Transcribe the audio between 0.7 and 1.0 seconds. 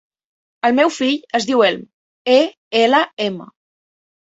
meu